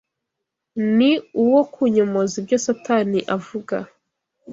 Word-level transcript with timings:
ni 0.97 1.11
uwo 1.43 1.61
kunyomoza 1.73 2.33
ibyo 2.41 2.57
Satani 2.65 3.19
avuga. 3.35 3.77